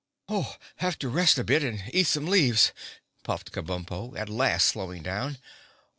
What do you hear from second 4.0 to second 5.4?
at last slowing down.